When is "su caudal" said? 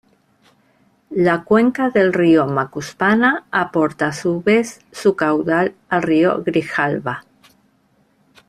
4.91-5.75